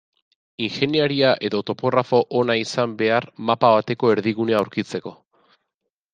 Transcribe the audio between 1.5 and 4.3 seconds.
topografo ona izan behar mapa bateko